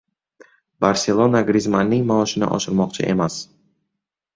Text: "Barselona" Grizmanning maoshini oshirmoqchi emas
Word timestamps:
"Barselona" 0.85 1.43
Grizmanning 1.51 2.03
maoshini 2.15 2.51
oshirmoqchi 2.59 3.11
emas 3.17 3.43